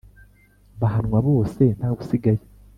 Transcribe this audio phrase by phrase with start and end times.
[0.81, 2.43] bahanwa bose ntawusigaye,